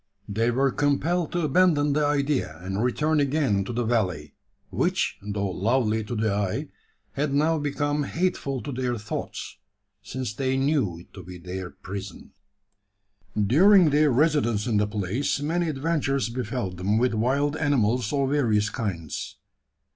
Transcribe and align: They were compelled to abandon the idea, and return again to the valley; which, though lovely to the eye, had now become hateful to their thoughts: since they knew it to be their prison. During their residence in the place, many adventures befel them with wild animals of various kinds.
They 0.27 0.49
were 0.49 0.71
compelled 0.71 1.31
to 1.33 1.41
abandon 1.43 1.93
the 1.93 2.03
idea, 2.03 2.57
and 2.63 2.83
return 2.83 3.19
again 3.19 3.63
to 3.65 3.71
the 3.71 3.83
valley; 3.85 4.33
which, 4.71 5.19
though 5.21 5.51
lovely 5.51 6.03
to 6.05 6.15
the 6.15 6.33
eye, 6.33 6.69
had 7.11 7.35
now 7.35 7.59
become 7.59 8.05
hateful 8.05 8.63
to 8.63 8.71
their 8.71 8.97
thoughts: 8.97 9.59
since 10.01 10.33
they 10.33 10.57
knew 10.57 10.97
it 11.01 11.13
to 11.13 11.21
be 11.21 11.37
their 11.37 11.69
prison. 11.69 12.31
During 13.39 13.91
their 13.91 14.09
residence 14.09 14.65
in 14.65 14.77
the 14.77 14.87
place, 14.87 15.39
many 15.39 15.69
adventures 15.69 16.29
befel 16.29 16.71
them 16.71 16.97
with 16.97 17.13
wild 17.13 17.55
animals 17.57 18.11
of 18.11 18.31
various 18.31 18.71
kinds. 18.71 19.37